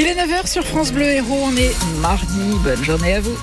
Il 0.00 0.06
est 0.06 0.14
9h 0.14 0.46
sur 0.46 0.64
France 0.64 0.92
Bleu 0.92 1.06
Héros, 1.06 1.40
on 1.42 1.56
est 1.56 1.74
mardi, 2.00 2.54
bonne 2.62 2.84
journée 2.84 3.14
à 3.14 3.20
vous. 3.20 3.36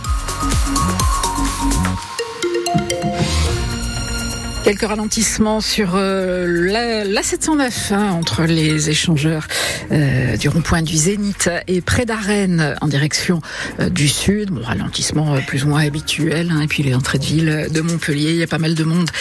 Quelques 4.63 4.88
ralentissements 4.88 5.60
sur 5.60 5.96
euh, 5.96 7.04
la, 7.12 7.21
709 7.21 7.91
hein, 7.91 8.12
entre 8.12 8.44
les 8.44 8.89
échangeurs 8.89 9.47
euh, 9.91 10.38
du 10.38 10.47
rond-point 10.47 10.81
du 10.81 10.96
Zénith 10.96 11.49
et 11.68 11.81
près 11.81 12.05
d'Arène 12.05 12.77
en 12.79 12.87
direction 12.87 13.41
euh, 13.81 13.89
du 13.89 14.07
sud. 14.07 14.51
Bon, 14.51 14.61
ralentissement 14.63 15.41
plus 15.41 15.65
ou 15.65 15.67
moins 15.67 15.85
habituel. 15.85 16.51
Hein, 16.51 16.61
et 16.61 16.67
puis 16.67 16.83
les 16.83 16.95
entrées 16.95 17.19
de 17.19 17.25
ville 17.25 17.67
de 17.69 17.81
Montpellier, 17.81 18.29
il 18.29 18.37
y 18.37 18.43
a 18.43 18.47
pas 18.47 18.59
mal 18.59 18.75
de 18.75 18.83
monde 18.85 19.11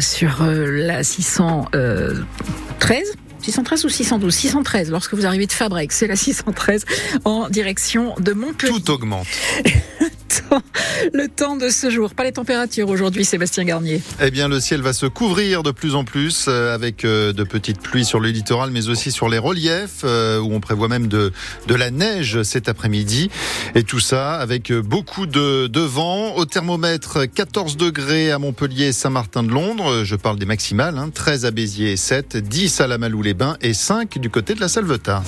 sur 0.00 0.42
la 0.42 1.04
613. 1.04 3.12
613 3.42 3.84
ou 3.84 3.88
612 3.88 4.34
613 4.34 4.90
lorsque 4.90 5.14
vous 5.14 5.26
arrivez 5.26 5.46
de 5.46 5.52
Fabrec, 5.52 5.92
c'est 5.92 6.06
la 6.06 6.16
613 6.16 6.84
en 7.24 7.48
direction 7.48 8.14
de 8.18 8.32
Montpellier. 8.32 8.72
Tout 8.72 8.90
augmente. 8.90 9.26
le 11.12 11.28
temps 11.28 11.56
de 11.56 11.68
ce 11.68 11.90
jour. 11.90 12.14
Pas 12.14 12.24
les 12.24 12.32
températures 12.32 12.88
aujourd'hui, 12.88 13.24
Sébastien 13.24 13.64
Garnier. 13.64 14.02
Eh 14.20 14.30
bien, 14.30 14.48
le 14.48 14.60
ciel 14.60 14.80
va 14.82 14.92
se 14.92 15.06
couvrir 15.06 15.62
de 15.62 15.70
plus 15.70 15.94
en 15.94 16.04
plus 16.04 16.46
euh, 16.48 16.74
avec 16.74 17.04
euh, 17.04 17.32
de 17.32 17.44
petites 17.44 17.80
pluies 17.80 18.04
sur 18.04 18.20
le 18.20 18.28
littoral, 18.28 18.70
mais 18.70 18.88
aussi 18.88 19.12
sur 19.12 19.28
les 19.28 19.38
reliefs 19.38 20.02
euh, 20.04 20.38
où 20.38 20.52
on 20.52 20.60
prévoit 20.60 20.88
même 20.88 21.08
de, 21.08 21.32
de 21.66 21.74
la 21.74 21.90
neige 21.90 22.42
cet 22.42 22.68
après-midi. 22.68 23.30
Et 23.74 23.82
tout 23.82 24.00
ça 24.00 24.34
avec 24.34 24.72
beaucoup 24.72 25.26
de, 25.26 25.66
de 25.66 25.80
vent. 25.80 26.34
Au 26.36 26.44
thermomètre, 26.44 27.30
14 27.32 27.76
degrés 27.76 28.30
à 28.30 28.38
Montpellier, 28.38 28.92
Saint-Martin 28.92 29.42
de 29.42 29.50
Londres. 29.50 30.04
Je 30.04 30.16
parle 30.16 30.38
des 30.38 30.46
maximales. 30.46 30.98
13 31.14 31.44
hein. 31.44 31.48
à 31.48 31.50
Béziers 31.50 31.92
et 31.92 31.96
7, 31.96 32.36
10 32.36 32.80
à 32.80 32.86
la 32.86 32.98
Malou-les-Bains 32.98 33.56
et 33.60 33.74
5 33.74 34.18
du 34.18 34.30
côté 34.30 34.54
de 34.54 34.60
la 34.60 34.68
Salvetat. 34.68 35.22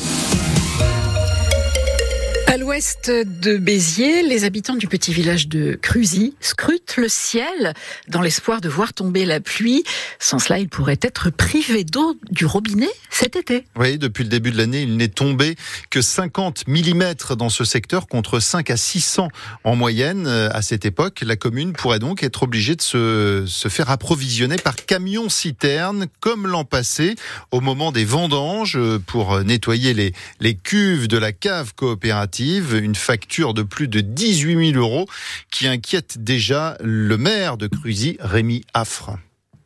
À 2.54 2.56
l'ouest 2.56 3.10
de 3.10 3.56
Béziers, 3.56 4.22
les 4.22 4.44
habitants 4.44 4.76
du 4.76 4.86
petit 4.86 5.12
village 5.12 5.48
de 5.48 5.76
Cruzy 5.82 6.36
scrutent 6.38 6.96
le 6.98 7.08
ciel 7.08 7.74
dans 8.06 8.20
l'espoir 8.20 8.60
de 8.60 8.68
voir 8.68 8.94
tomber 8.94 9.24
la 9.24 9.40
pluie. 9.40 9.82
Sans 10.20 10.38
cela, 10.38 10.60
ils 10.60 10.68
pourraient 10.68 11.00
être 11.02 11.30
privés 11.30 11.82
d'eau 11.82 12.16
du 12.30 12.46
robinet 12.46 12.90
cet 13.10 13.34
été. 13.34 13.64
Oui, 13.74 13.98
depuis 13.98 14.22
le 14.22 14.30
début 14.30 14.52
de 14.52 14.56
l'année, 14.56 14.82
il 14.82 14.96
n'est 14.96 15.08
tombé 15.08 15.56
que 15.90 16.00
50 16.00 16.68
mm 16.68 17.14
dans 17.36 17.48
ce 17.48 17.64
secteur 17.64 18.06
contre 18.06 18.38
5 18.38 18.70
à 18.70 18.76
600 18.76 19.30
en 19.64 19.74
moyenne. 19.74 20.28
À 20.28 20.62
cette 20.62 20.84
époque, 20.84 21.24
la 21.26 21.34
commune 21.34 21.72
pourrait 21.72 21.98
donc 21.98 22.22
être 22.22 22.44
obligée 22.44 22.76
de 22.76 22.82
se, 22.82 23.44
faire 23.68 23.90
approvisionner 23.90 24.56
par 24.58 24.76
camion 24.76 25.28
citerne 25.28 26.06
comme 26.20 26.46
l'an 26.46 26.64
passé 26.64 27.16
au 27.50 27.60
moment 27.60 27.90
des 27.90 28.04
vendanges 28.04 28.78
pour 29.06 29.40
nettoyer 29.42 30.12
les 30.38 30.54
cuves 30.54 31.08
de 31.08 31.18
la 31.18 31.32
cave 31.32 31.74
coopérative 31.74 32.43
une 32.44 32.94
facture 32.94 33.54
de 33.54 33.62
plus 33.62 33.88
de 33.88 34.00
18 34.00 34.72
000 34.72 34.78
euros 34.78 35.06
qui 35.50 35.66
inquiète 35.66 36.22
déjà 36.22 36.76
le 36.82 37.16
maire 37.16 37.56
de 37.56 37.66
Cruzy, 37.66 38.16
Rémi 38.20 38.64
Affre. 38.74 39.16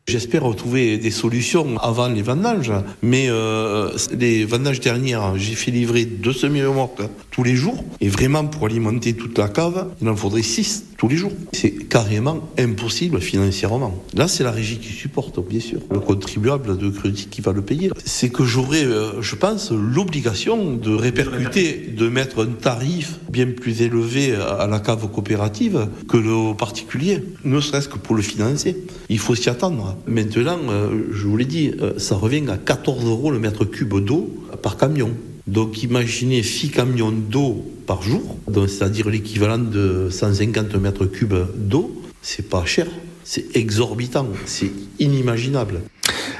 J'espère 0.07 0.43
retrouver 0.43 0.97
des 0.97 1.11
solutions 1.11 1.77
avant 1.77 2.07
les 2.07 2.23
vendanges. 2.23 2.71
Mais 3.03 3.27
euh, 3.29 3.91
les 4.17 4.43
vendanges 4.43 4.79
dernières, 4.79 5.37
j'ai 5.37 5.53
fait 5.53 5.71
livrer 5.71 6.05
deux 6.05 6.33
semi-remorques 6.33 7.03
tous 7.29 7.43
les 7.43 7.55
jours. 7.55 7.83
Et 8.01 8.09
vraiment, 8.09 8.45
pour 8.45 8.65
alimenter 8.65 9.13
toute 9.13 9.37
la 9.37 9.49
cave, 9.49 9.87
il 10.01 10.09
en 10.09 10.15
faudrait 10.15 10.41
six 10.41 10.85
tous 10.99 11.07
les 11.07 11.15
jours. 11.15 11.31
C'est 11.53 11.71
carrément 11.71 12.49
impossible 12.59 13.19
financièrement. 13.21 14.03
Là, 14.13 14.27
c'est 14.27 14.43
la 14.43 14.51
régie 14.51 14.77
qui 14.77 14.89
supporte, 14.89 15.39
bien 15.47 15.61
sûr. 15.61 15.79
Le 15.89 15.99
contribuable 15.99 16.77
de 16.77 16.89
crédit 16.89 17.27
qui 17.31 17.41
va 17.41 17.53
le 17.53 17.61
payer. 17.61 17.89
C'est 18.05 18.29
que 18.29 18.43
j'aurais, 18.43 18.83
euh, 18.83 19.21
je 19.21 19.35
pense, 19.35 19.71
l'obligation 19.71 20.75
de 20.75 20.93
répercuter, 20.93 21.93
de 21.97 22.09
mettre 22.09 22.43
un 22.43 22.51
tarif 22.51 23.17
bien 23.31 23.47
plus 23.47 23.81
élevé 23.81 24.35
à 24.35 24.67
la 24.67 24.79
cave 24.79 25.09
coopérative 25.09 25.87
que 26.09 26.17
le 26.17 26.53
particulier. 26.53 27.23
Ne 27.45 27.61
serait-ce 27.61 27.87
que 27.87 27.97
pour 27.97 28.15
le 28.15 28.21
financer. 28.21 28.75
Il 29.07 29.19
faut 29.19 29.35
s'y 29.35 29.49
attendre. 29.49 29.95
Maintenant, 30.05 30.59
euh, 30.69 31.07
je 31.13 31.25
vous 31.25 31.37
l'ai 31.37 31.45
dit, 31.45 31.71
euh, 31.81 31.93
ça 31.97 32.15
revient 32.15 32.43
à 32.49 32.57
14 32.57 33.05
euros 33.05 33.31
le 33.31 33.39
mètre 33.39 33.63
cube 33.63 33.95
d'eau 34.03 34.29
par 34.61 34.75
camion. 34.75 35.11
Donc 35.49 35.81
imaginez 35.81 36.43
6 36.43 36.69
camions 36.69 37.11
d'eau 37.11 37.65
par 37.87 38.03
jour, 38.03 38.37
c'est-à-dire 38.67 39.09
l'équivalent 39.09 39.57
de 39.57 40.07
150 40.11 40.75
mètres 40.75 41.05
cubes 41.05 41.47
d'eau, 41.55 42.03
c'est 42.21 42.47
pas 42.47 42.65
cher, 42.65 42.85
c'est 43.23 43.55
exorbitant, 43.55 44.27
c'est 44.45 44.71
inimaginable. 44.99 45.81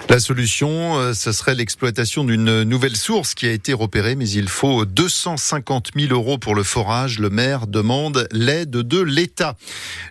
La 0.09 0.19
solution, 0.19 0.97
euh, 0.97 1.13
ce 1.13 1.31
serait 1.31 1.53
l'exploitation 1.53 2.23
d'une 2.23 2.63
nouvelle 2.63 2.95
source 2.95 3.35
qui 3.35 3.45
a 3.45 3.51
été 3.51 3.73
repérée, 3.73 4.15
mais 4.15 4.27
il 4.27 4.47
faut 4.47 4.83
250 4.83 5.91
000 5.95 6.11
euros 6.11 6.39
pour 6.39 6.55
le 6.55 6.63
forage. 6.63 7.19
Le 7.19 7.29
maire 7.29 7.67
demande 7.67 8.27
l'aide 8.31 8.71
de 8.71 8.99
l'État. 8.99 9.55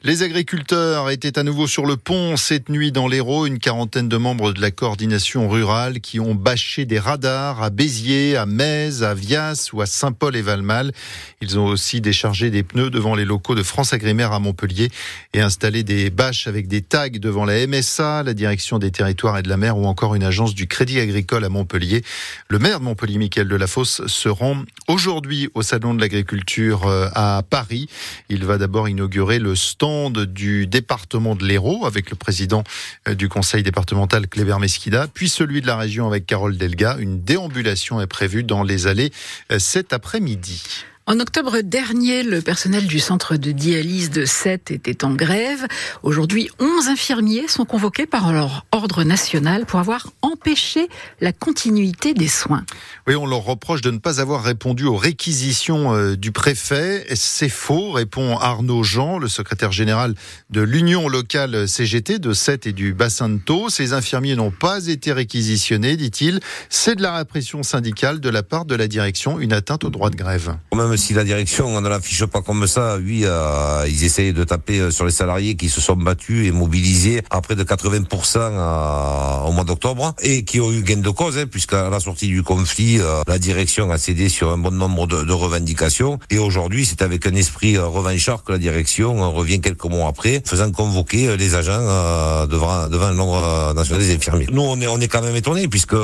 Les 0.04 0.22
agriculteurs 0.22 1.10
étaient 1.10 1.37
à 1.37 1.42
nouveau 1.42 1.66
sur 1.66 1.84
le 1.84 1.97
pont 1.97 2.37
cette 2.37 2.69
nuit 2.69 2.92
dans 2.92 3.08
l'Hérault. 3.08 3.47
Une 3.47 3.58
quarantaine 3.58 4.08
de 4.08 4.16
membres 4.16 4.53
de 4.53 4.60
la 4.60 4.70
coordination 4.70 5.48
rurale 5.48 5.98
qui 5.98 6.20
ont 6.20 6.37
bâché 6.37 6.84
des 6.84 7.00
radars 7.00 7.60
à 7.60 7.70
Béziers, 7.70 8.37
à 8.37 8.47
Metz, 8.47 9.03
à 9.03 9.14
Vias 9.14 9.70
ou 9.72 9.81
à 9.82 9.87
Saint-Paul 9.87 10.37
et 10.37 10.42
Valmal. 10.42 10.92
Ils 11.41 11.58
ont 11.58 11.66
aussi 11.66 12.00
déchargé 12.00 12.50
des 12.50 12.62
pneus 12.62 12.91
devant 12.91 13.16
les 13.16 13.25
locaux 13.25 13.56
de 13.56 13.64
France 13.64 13.92
Agrimaire 13.92 14.31
à 14.31 14.38
Montpellier 14.38 14.91
et 15.34 15.41
installé 15.41 15.82
des 15.82 16.10
bâches 16.10 16.47
avec 16.47 16.69
des 16.69 16.82
tags 16.82 17.08
devant 17.08 17.44
la 17.44 17.66
MSA, 17.66 18.22
la 18.22 18.34
direction 18.34 18.78
des 18.78 18.92
territoires 18.92 19.37
et 19.38 19.42
de 19.42 19.48
la 19.48 19.56
mer 19.56 19.76
encore 19.88 20.15
une 20.15 20.22
agence 20.22 20.54
du 20.54 20.66
Crédit 20.66 21.00
Agricole 21.00 21.44
à 21.44 21.49
Montpellier. 21.49 22.03
Le 22.49 22.59
maire 22.59 22.81
de 22.81 22.84
Montpellier, 22.84 23.19
Michael 23.19 23.49
Delafosse, 23.49 24.06
se 24.06 24.28
rend 24.28 24.62
aujourd'hui 24.87 25.49
au 25.54 25.62
Salon 25.62 25.94
de 25.94 26.00
l'Agriculture 26.00 26.87
euh, 26.87 27.09
à 27.15 27.43
Paris. 27.49 27.88
Il 28.28 28.44
va 28.44 28.59
d'abord 28.59 28.88
inaugurer 28.88 29.38
le 29.38 29.56
stand 29.56 30.26
du 30.26 30.66
département 30.66 31.34
de 31.34 31.44
l'Hérault 31.44 31.87
avec 31.87 32.10
le 32.10 32.16
président 32.16 32.62
euh, 33.09 33.15
du 33.15 33.28
conseil 33.28 33.62
départemental 33.62 34.28
Kléber 34.28 34.59
Mesquida, 34.59 35.06
puis 35.12 35.28
celui 35.28 35.60
de 35.60 35.66
la 35.66 35.76
région 35.76 36.06
avec 36.06 36.26
Carole 36.26 36.56
Delga. 36.56 36.97
Une 36.99 37.22
déambulation 37.22 38.00
est 38.00 38.06
prévue 38.06 38.44
dans 38.44 38.62
les 38.62 38.87
allées 38.87 39.12
euh, 39.50 39.59
cet 39.59 39.93
après-midi. 39.93 40.62
En 41.10 41.20
octobre 41.20 41.62
dernier, 41.62 42.22
le 42.22 42.42
personnel 42.42 42.86
du 42.86 43.00
centre 43.00 43.36
de 43.36 43.50
dialyse 43.50 44.10
de 44.10 44.26
Sète 44.26 44.70
était 44.70 45.06
en 45.06 45.14
grève. 45.14 45.66
Aujourd'hui, 46.02 46.50
11 46.58 46.88
infirmiers 46.88 47.48
sont 47.48 47.64
convoqués 47.64 48.04
par 48.04 48.30
leur 48.30 48.66
ordre 48.72 49.04
national 49.04 49.64
pour 49.64 49.80
avoir 49.80 50.08
empêché 50.20 50.86
la 51.22 51.32
continuité 51.32 52.12
des 52.12 52.28
soins. 52.28 52.62
Oui, 53.06 53.16
on 53.16 53.24
leur 53.24 53.42
reproche 53.42 53.80
de 53.80 53.91
ne 53.91 53.96
pas 53.96 54.20
avoir 54.20 54.42
répondu 54.42 54.84
aux 54.84 54.96
réquisitions 54.96 55.94
euh, 55.94 56.14
du 56.14 56.30
préfet. 56.30 57.06
C'est 57.14 57.48
faux, 57.48 57.92
répond 57.92 58.36
Arnaud 58.36 58.82
Jean, 58.82 59.19
le 59.19 59.28
secrétaire 59.28 59.72
général 59.72 60.14
de 60.50 60.60
l'Union 60.60 61.08
locale 61.08 61.66
CGT 61.66 62.19
de 62.19 62.34
Sète 62.34 62.66
et 62.66 62.75
du 62.75 62.92
bassin 62.92 63.30
de 63.30 63.38
Thau. 63.38 63.70
Ces 63.70 63.94
infirmiers 63.94 64.36
n'ont 64.36 64.50
pas 64.50 64.88
été 64.88 65.14
réquisitionnés, 65.14 65.96
dit-il. 65.96 66.40
C'est 66.69 66.96
de 66.96 67.02
la 67.02 67.16
répression 67.16 67.62
syndicale 67.62 68.20
de 68.20 68.28
la 68.28 68.42
part 68.42 68.66
de 68.66 68.75
la 68.75 68.88
direction, 68.88 69.40
une 69.40 69.54
atteinte 69.54 69.84
au 69.84 69.88
droit 69.88 70.10
de 70.10 70.16
grève 70.16 70.54
si 70.98 71.14
la 71.14 71.25
direction 71.25 71.81
ne 71.81 71.88
l'affiche 71.88 72.26
pas 72.26 72.42
comme 72.42 72.66
ça, 72.66 72.98
oui, 73.03 73.22
euh, 73.25 73.86
ils 73.88 74.04
essayent 74.04 74.32
de 74.32 74.44
taper 74.44 74.81
euh, 74.81 74.91
sur 74.91 75.04
les 75.04 75.12
salariés 75.12 75.54
qui 75.54 75.69
se 75.69 75.81
sont 75.81 75.97
battus 75.97 76.47
et 76.47 76.53
mobilisés 76.53 77.22
à 77.31 77.41
près 77.41 77.54
de 77.54 77.64
80% 77.64 78.36
euh, 78.36 79.48
au 79.48 79.53
mois 79.53 79.64
d'octobre 79.64 80.14
et 80.20 80.44
qui 80.44 80.60
ont 80.60 80.72
eu 80.72 80.82
gain 80.82 80.97
de 80.97 81.10
cause, 81.10 81.38
hein, 81.38 81.47
puisqu'à 81.50 81.88
la 81.88 82.00
sortie 82.00 82.26
du 82.26 82.42
conflit, 82.42 82.98
la 83.26 83.38
direction 83.38 83.91
a 83.91 83.98
cédé 83.98 84.28
sur 84.28 84.50
un 84.50 84.58
bon 84.58 84.72
nombre 84.72 85.06
de, 85.06 85.32
revendications. 85.32 86.19
Et 86.31 86.38
aujourd'hui, 86.38 86.84
c'est 86.84 87.03
avec 87.03 87.26
un 87.26 87.34
esprit 87.34 87.78
revanchard 87.78 88.42
que 88.42 88.53
la 88.53 88.58
direction 88.58 89.31
revient 89.32 89.60
quelques 89.60 89.84
mois 89.84 90.08
après, 90.08 90.42
faisant 90.44 90.70
convoquer 90.72 91.37
les 91.37 91.54
agents 91.54 92.47
devant, 92.47 92.88
devant 92.88 93.10
l'ordre 93.12 93.75
national 93.75 94.03
des 94.03 94.14
infirmiers. 94.14 94.47
Nous, 94.50 94.62
on 94.62 94.81
est, 94.81 94.88
on 94.88 94.98
est 94.98 95.08
quand 95.08 95.22
même 95.22 95.37
étonnés, 95.37 95.69
puisque 95.69 95.97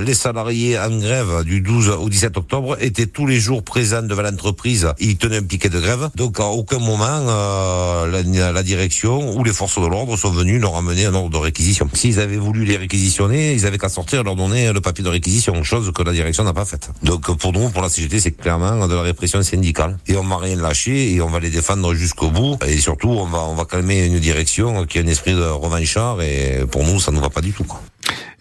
les 0.00 0.14
salariés 0.14 0.78
en 0.78 0.96
grève 0.98 1.44
du 1.44 1.60
12 1.60 1.88
au 1.88 2.08
17 2.08 2.36
octobre 2.36 2.76
étaient 2.80 3.06
tous 3.06 3.26
les 3.26 3.40
jours 3.40 3.62
présents 3.62 3.87
devant 4.02 4.22
l'entreprise, 4.22 4.88
il 4.98 5.16
tenait 5.16 5.38
un 5.38 5.42
piquet 5.42 5.68
de 5.68 5.80
grève. 5.80 6.10
Donc 6.14 6.40
à 6.40 6.46
aucun 6.46 6.78
moment 6.78 7.06
euh, 7.06 8.22
la, 8.52 8.62
direction 8.62 9.36
ou 9.36 9.44
les 9.44 9.52
forces 9.52 9.80
de 9.80 9.86
l'ordre 9.86 10.16
sont 10.16 10.30
venus 10.30 10.60
leur 10.60 10.76
amener 10.76 11.06
un 11.06 11.14
ordre 11.14 11.30
de 11.30 11.36
réquisition. 11.36 11.88
S'ils 11.94 12.20
avaient 12.20 12.36
voulu 12.36 12.64
les 12.64 12.76
réquisitionner, 12.76 13.54
ils 13.54 13.66
avaient 13.66 13.78
qu'à 13.78 13.88
sortir 13.88 14.22
leur 14.22 14.36
donner 14.36 14.72
le 14.72 14.80
papier 14.80 15.04
de 15.04 15.08
réquisition, 15.08 15.62
chose 15.62 15.92
que 15.92 16.02
la 16.02 16.12
direction 16.12 16.44
n'a 16.44 16.52
pas 16.52 16.64
faite. 16.64 16.90
Donc 17.02 17.36
pour 17.36 17.52
nous, 17.52 17.68
pour 17.70 17.82
la 17.82 17.88
CGT, 17.88 18.20
c'est 18.20 18.32
clairement 18.32 18.86
de 18.86 18.94
la 18.94 19.02
répression 19.02 19.42
syndicale. 19.42 19.96
Et 20.06 20.16
on 20.16 20.24
va 20.24 20.38
rien 20.38 20.56
lâcher 20.56 21.12
et 21.14 21.20
on 21.22 21.28
va 21.28 21.40
les 21.40 21.50
défendre 21.50 21.94
jusqu'au 21.94 22.30
bout. 22.30 22.58
Et 22.66 22.78
surtout, 22.78 23.08
on 23.08 23.26
va, 23.26 23.44
on 23.44 23.54
va 23.54 23.64
calmer 23.64 24.06
une 24.06 24.18
direction 24.18 24.84
qui 24.86 24.98
a 24.98 25.02
un 25.02 25.06
esprit 25.06 25.34
de 25.34 25.42
revanchard 25.42 26.20
et 26.22 26.64
pour 26.70 26.84
nous, 26.84 27.00
ça 27.00 27.12
ne 27.12 27.20
va 27.20 27.30
pas 27.30 27.40
du 27.40 27.52
tout. 27.52 27.66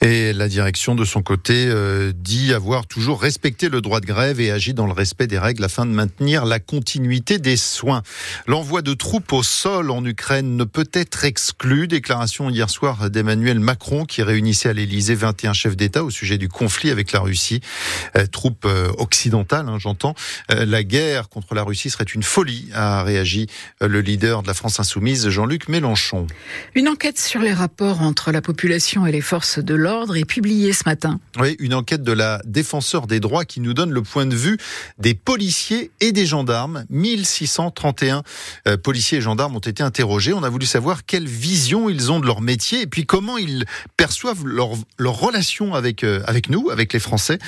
Et 0.02 0.32
la 0.32 0.48
direction, 0.48 0.94
de 0.94 1.06
son 1.06 1.24
côté, 1.24 1.66
euh, 1.68 2.12
dit 2.16 2.54
avoir 2.54 2.86
toujours 2.86 3.20
respecté 3.20 3.68
le 3.68 3.82
droit 3.82 4.00
de 4.00 4.06
grève 4.06 4.40
et 4.40 4.52
agi 4.52 4.76
dans 4.76 4.86
le 4.86 4.94
respect 4.94 5.26
des 5.26 5.40
règles 5.40 5.64
afin 5.64 5.88
de 5.88 5.92
maintenir 5.92 6.46
la 6.46 6.60
continuité 6.60 7.40
des 7.40 7.58
soins. 7.58 8.04
L'envoi 8.46 8.84
de 8.84 8.94
troupes 8.94 9.34
au 9.34 9.42
sol 9.42 9.90
en 9.90 10.06
Ukraine 10.06 10.56
ne 10.56 10.66
peut 10.66 10.90
être 10.94 11.26
exclu. 11.26 11.88
Déclaration 11.88 12.52
hier 12.52 12.70
soir 12.70 13.10
d'Emmanuel 13.10 13.60
Macron 13.60 14.06
qui 14.06 14.22
réunissait 14.22 14.70
à 14.70 14.74
l'Elysée 14.74 15.16
21 15.16 15.54
chefs 15.54 15.76
d'État 15.76 16.04
au 16.04 16.12
sujet 16.12 16.38
du 16.38 16.48
conflit 16.48 16.92
avec 16.92 17.12
la 17.12 17.20
Russie. 17.20 17.62
Euh, 18.16 18.28
troupes 18.28 18.66
euh, 18.66 18.92
occidentales, 19.00 19.68
hein, 19.68 19.80
j'entends. 19.80 20.14
Euh, 20.52 20.66
la 20.66 20.84
guerre 20.84 21.28
contre 21.28 21.56
la 21.56 21.64
Russie 21.64 21.90
serait 21.90 22.04
une 22.04 22.24
folie, 22.24 22.70
a 22.76 23.02
réagi 23.02 23.48
le 23.82 24.02
leader 24.02 24.44
de 24.44 24.48
la 24.48 24.54
France 24.54 24.80
insoumise, 24.80 25.30
Jean-Luc 25.30 25.70
Mélenchon. 25.70 26.28
Une 26.76 26.88
enquête 26.88 27.20
sur 27.20 27.42
les 27.42 27.54
rapports 27.54 28.02
entre 28.02 28.32
la 28.32 28.44
population 28.44 29.08
et 29.08 29.12
les 29.12 29.22
forces 29.22 29.58
de 29.58 29.74
l'ordre 29.74 29.87
est 30.16 30.26
publiée 30.26 30.74
ce 30.74 30.84
matin. 30.86 31.20
Oui, 31.40 31.56
une 31.60 31.74
enquête 31.74 32.04
de 32.04 32.12
la 32.12 32.42
défenseur 32.46 33.08
des 33.08 33.20
droits 33.20 33.46
qui 33.46 33.60
nous 33.60 33.74
donne 33.74 33.92
le 33.92 34.02
point 34.02 34.26
de 34.26 34.36
vue 34.36 34.58
des 34.98 35.14
policiers 35.14 35.92
et 36.00 36.12
des 36.12 36.26
gendarmes. 36.26 36.86
1631 36.90 38.24
euh, 38.68 38.78
policiers 38.78 39.20
et 39.20 39.22
gendarmes 39.22 39.56
ont 39.56 39.60
été 39.60 39.84
interrogés. 39.84 40.34
On 40.34 40.44
a 40.44 40.50
voulu 40.50 40.66
savoir 40.66 41.06
quelle 41.06 41.28
vision 41.28 41.90
ils 41.90 42.12
ont 42.12 42.20
de 42.20 42.26
leur 42.26 42.42
métier 42.42 42.82
et 42.82 42.88
puis 42.88 43.06
comment 43.06 43.38
ils 43.38 43.66
perçoivent 43.96 44.46
leur, 44.46 44.72
leur 44.98 45.20
relation 45.20 45.74
avec, 45.74 46.04
euh, 46.04 46.22
avec 46.26 46.50
nous, 46.50 46.70
avec 46.70 46.94
les 46.94 47.00
Français. 47.00 47.40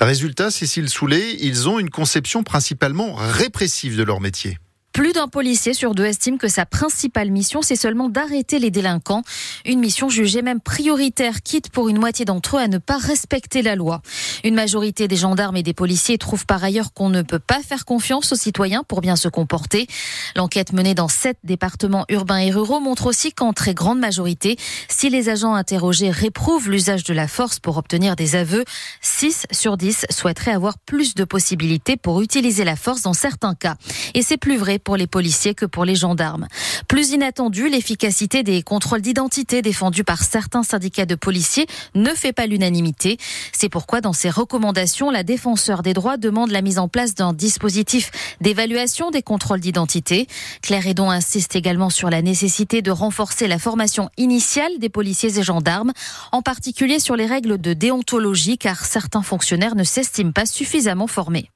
Résultat, 0.00 0.50
Cécile 0.50 0.88
Soulet, 0.88 1.36
ils 1.40 1.68
ont 1.68 1.78
une 1.78 1.90
conception 1.90 2.42
principalement 2.42 3.14
répressive 3.14 3.96
de 3.96 4.02
leur 4.02 4.20
métier. 4.20 4.58
Plus 4.98 5.12
d'un 5.12 5.28
policier 5.28 5.74
sur 5.74 5.94
deux 5.94 6.06
estime 6.06 6.38
que 6.38 6.48
sa 6.48 6.66
principale 6.66 7.30
mission, 7.30 7.62
c'est 7.62 7.76
seulement 7.76 8.08
d'arrêter 8.08 8.58
les 8.58 8.72
délinquants. 8.72 9.22
Une 9.64 9.78
mission 9.78 10.08
jugée 10.08 10.42
même 10.42 10.60
prioritaire, 10.60 11.44
quitte 11.44 11.70
pour 11.70 11.88
une 11.88 12.00
moitié 12.00 12.24
d'entre 12.24 12.56
eux 12.56 12.60
à 12.60 12.66
ne 12.66 12.78
pas 12.78 12.98
respecter 12.98 13.62
la 13.62 13.76
loi. 13.76 14.02
Une 14.42 14.56
majorité 14.56 15.06
des 15.06 15.14
gendarmes 15.14 15.56
et 15.56 15.62
des 15.62 15.72
policiers 15.72 16.18
trouvent 16.18 16.46
par 16.46 16.64
ailleurs 16.64 16.92
qu'on 16.92 17.10
ne 17.10 17.22
peut 17.22 17.38
pas 17.38 17.62
faire 17.62 17.84
confiance 17.84 18.32
aux 18.32 18.36
citoyens 18.36 18.82
pour 18.82 19.00
bien 19.00 19.14
se 19.14 19.28
comporter. 19.28 19.86
L'enquête 20.34 20.72
menée 20.72 20.96
dans 20.96 21.06
sept 21.06 21.38
départements 21.44 22.04
urbains 22.08 22.38
et 22.38 22.50
ruraux 22.50 22.80
montre 22.80 23.06
aussi 23.06 23.32
qu'en 23.32 23.52
très 23.52 23.74
grande 23.74 24.00
majorité, 24.00 24.56
si 24.88 25.10
les 25.10 25.28
agents 25.28 25.54
interrogés 25.54 26.10
réprouvent 26.10 26.68
l'usage 26.68 27.04
de 27.04 27.14
la 27.14 27.28
force 27.28 27.60
pour 27.60 27.76
obtenir 27.76 28.16
des 28.16 28.34
aveux, 28.34 28.64
6 29.02 29.46
sur 29.52 29.76
10 29.76 30.06
souhaiteraient 30.10 30.50
avoir 30.50 30.76
plus 30.76 31.14
de 31.14 31.22
possibilités 31.22 31.96
pour 31.96 32.20
utiliser 32.20 32.64
la 32.64 32.74
force 32.74 33.02
dans 33.02 33.12
certains 33.12 33.54
cas. 33.54 33.76
Et 34.14 34.22
c'est 34.22 34.38
plus 34.38 34.56
vrai 34.56 34.80
les 34.96 35.06
policiers 35.06 35.54
que 35.54 35.66
pour 35.66 35.84
les 35.84 35.94
gendarmes. 35.94 36.48
Plus 36.88 37.10
inattendu, 37.10 37.68
l'efficacité 37.68 38.42
des 38.42 38.62
contrôles 38.62 39.02
d'identité 39.02 39.62
défendus 39.62 40.04
par 40.04 40.22
certains 40.22 40.62
syndicats 40.62 41.06
de 41.06 41.14
policiers 41.14 41.66
ne 41.94 42.10
fait 42.10 42.32
pas 42.32 42.46
l'unanimité. 42.46 43.18
C'est 43.52 43.68
pourquoi 43.68 44.00
dans 44.00 44.12
ses 44.12 44.30
recommandations, 44.30 45.10
la 45.10 45.22
défenseur 45.22 45.82
des 45.82 45.94
droits 45.94 46.16
demande 46.16 46.50
la 46.50 46.62
mise 46.62 46.78
en 46.78 46.88
place 46.88 47.14
d'un 47.14 47.32
dispositif 47.32 48.10
d'évaluation 48.40 49.10
des 49.10 49.22
contrôles 49.22 49.60
d'identité. 49.60 50.26
Claire 50.62 50.86
Edon 50.86 51.10
insiste 51.10 51.56
également 51.56 51.90
sur 51.90 52.10
la 52.10 52.22
nécessité 52.22 52.82
de 52.82 52.90
renforcer 52.90 53.48
la 53.48 53.58
formation 53.58 54.10
initiale 54.16 54.72
des 54.78 54.88
policiers 54.88 55.38
et 55.38 55.42
gendarmes, 55.42 55.92
en 56.32 56.42
particulier 56.42 56.98
sur 56.98 57.16
les 57.16 57.26
règles 57.26 57.60
de 57.60 57.72
déontologie, 57.72 58.58
car 58.58 58.84
certains 58.84 59.22
fonctionnaires 59.22 59.74
ne 59.74 59.84
s'estiment 59.84 60.32
pas 60.32 60.46
suffisamment 60.46 61.06
formés. 61.06 61.50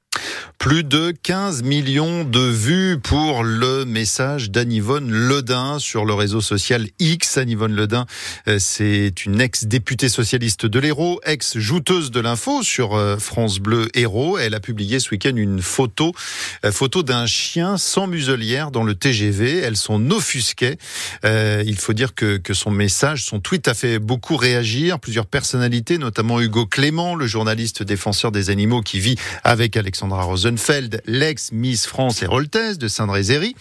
Plus 0.58 0.84
de 0.84 1.12
15 1.23 1.64
millions 1.64 2.23
de 2.23 2.38
vues 2.38 2.96
pour 3.02 3.43
le 3.43 3.84
message 3.84 4.50
d'Anivonne 4.50 5.11
Ledin 5.11 5.81
sur 5.81 6.05
le 6.05 6.14
réseau 6.14 6.40
social 6.40 6.87
X. 7.00 7.37
Anivonne 7.37 7.75
Ledin, 7.75 8.06
euh, 8.46 8.58
c'est 8.61 9.26
une 9.26 9.40
ex-députée 9.40 10.08
socialiste 10.08 10.67
de 10.67 10.79
l'Hérault, 10.79 11.20
ex-jouteuse 11.25 12.12
de 12.12 12.20
l'info 12.20 12.62
sur 12.62 12.94
euh, 12.94 13.17
France 13.17 13.58
Bleu 13.58 13.88
Hérault. 13.94 14.38
Elle 14.38 14.55
a 14.55 14.61
publié 14.61 15.00
ce 15.00 15.11
week-end 15.11 15.34
une 15.34 15.61
photo, 15.61 16.12
euh, 16.64 16.70
photo 16.70 17.02
d'un 17.02 17.26
chien 17.26 17.76
sans 17.76 18.06
muselière 18.06 18.70
dans 18.70 18.85
le 18.85 18.94
TGV. 18.94 19.58
Elle 19.58 19.76
s'en 19.76 20.11
offusquait. 20.11 20.78
il 21.25 21.76
faut 21.76 21.93
dire 21.93 22.14
que, 22.14 22.37
que 22.37 22.55
son 22.55 22.70
message, 22.70 23.25
son 23.25 23.40
tweet 23.40 23.67
a 23.67 23.75
fait 23.75 23.99
beaucoup 23.99 24.37
réagir. 24.37 25.00
Plusieurs 25.00 25.26
personnalités, 25.26 25.99
notamment 25.99 26.40
Hugo 26.40 26.67
Clément, 26.67 27.17
le 27.17 27.26
journaliste 27.26 27.82
défenseur 27.82 28.31
des 28.31 28.50
animaux 28.50 28.82
qui 28.82 29.00
vit 29.00 29.17
avec 29.43 29.76
Alexandra 29.76 30.21
Rosen 30.22 30.52
Rosenfeld, 30.52 31.02
l'ex-Miss 31.06 31.86
France 31.86 32.22
héroltaise 32.22 32.78
de 32.78 32.88
Saint-Drézéry. 32.88 33.54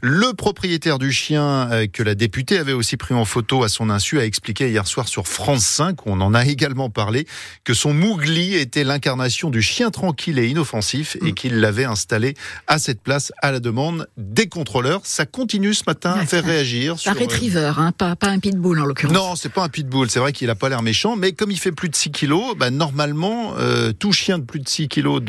Le 0.00 0.32
propriétaire 0.32 0.98
du 0.98 1.12
chien 1.12 1.70
euh, 1.70 1.86
que 1.86 2.02
la 2.02 2.14
députée 2.14 2.58
avait 2.58 2.72
aussi 2.72 2.96
pris 2.96 3.14
en 3.14 3.24
photo 3.24 3.62
à 3.62 3.68
son 3.68 3.90
insu 3.90 4.18
a 4.18 4.24
expliqué 4.24 4.68
hier 4.68 4.86
soir 4.86 5.08
sur 5.08 5.26
France 5.26 5.64
5, 5.64 6.06
où 6.06 6.10
on 6.10 6.20
en 6.20 6.34
a 6.34 6.44
également 6.44 6.90
parlé, 6.90 7.26
que 7.64 7.74
son 7.74 7.92
Mougli 7.92 8.54
était 8.54 8.84
l'incarnation 8.84 9.50
du 9.50 9.62
chien 9.62 9.90
tranquille 9.90 10.38
et 10.38 10.48
inoffensif 10.48 11.16
et 11.24 11.32
qu'il 11.32 11.60
l'avait 11.60 11.84
installé 11.84 12.34
à 12.66 12.78
cette 12.78 13.00
place 13.00 13.32
à 13.42 13.52
la 13.52 13.60
demande 13.60 14.08
des 14.16 14.48
contrôleurs. 14.48 15.00
Ça 15.04 15.26
continue 15.26 15.74
ce 15.74 15.84
matin 15.86 16.12
à 16.12 16.26
faire 16.26 16.44
réagir. 16.44 16.96
Un 17.06 17.12
retriever, 17.12 17.72
hein, 17.76 17.92
pas, 17.92 18.16
pas 18.16 18.28
un 18.28 18.38
pitbull 18.38 18.80
en 18.80 18.86
l'occurrence. 18.86 19.14
Non, 19.14 19.36
c'est 19.36 19.52
pas 19.52 19.64
un 19.64 19.68
pitbull. 19.68 20.10
C'est 20.10 20.20
vrai 20.20 20.32
qu'il 20.32 20.50
a 20.50 20.54
pas 20.54 20.68
l'air 20.68 20.82
méchant, 20.82 21.16
mais 21.16 21.32
comme 21.32 21.50
il 21.50 21.58
fait 21.58 21.72
plus 21.72 21.88
de 21.88 21.96
6 21.96 22.10
kilos, 22.10 22.56
bah, 22.56 22.70
normalement, 22.70 23.54
euh, 23.58 23.92
tout 23.92 24.12
chien 24.12 24.38
de 24.38 24.44
plus 24.44 24.60
de 24.60 24.68
6 24.68 24.88
kilos 24.88 25.22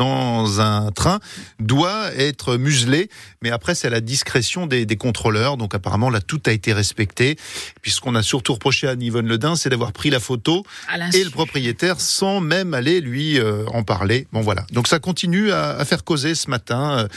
dans 0.59 0.87
un 0.87 0.91
train 0.91 1.19
doit 1.59 2.13
être 2.15 2.57
muselé. 2.57 3.09
Mais 3.41 3.49
après, 3.51 3.75
c'est 3.75 3.87
à 3.87 3.91
la 3.91 4.01
discrétion 4.01 4.67
des, 4.67 4.85
des, 4.85 4.97
contrôleurs. 4.97 5.57
Donc 5.57 5.73
apparemment, 5.73 6.09
là, 6.09 6.21
tout 6.21 6.41
a 6.45 6.51
été 6.51 6.73
respecté. 6.73 7.37
Puisqu'on 7.81 8.15
a 8.15 8.21
surtout 8.21 8.53
reproché 8.53 8.87
à 8.87 8.93
Yvonne 8.93 9.27
Ledin, 9.27 9.55
c'est 9.55 9.69
d'avoir 9.69 9.91
pris 9.91 10.09
la 10.09 10.19
photo 10.19 10.65
et 11.13 11.23
le 11.23 11.29
propriétaire 11.29 11.99
sans 11.99 12.39
même 12.39 12.73
aller 12.73 13.01
lui 13.01 13.39
euh, 13.39 13.65
en 13.67 13.83
parler. 13.83 14.27
Bon 14.31 14.41
voilà. 14.41 14.65
Donc 14.71 14.87
ça 14.87 14.99
continue 14.99 15.51
à, 15.51 15.71
à 15.71 15.85
faire 15.85 16.03
causer 16.03 16.35
ce 16.35 16.49
matin 16.49 16.99
euh, 16.99 17.07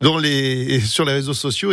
dans 0.00 0.18
les, 0.18 0.80
sur 0.80 1.04
les 1.04 1.12
réseaux 1.12 1.34
sociaux. 1.34 1.72